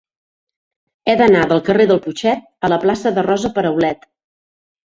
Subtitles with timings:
[1.11, 4.11] He d'anar del carrer del Putxet a la plaça de Rosa Peraulet.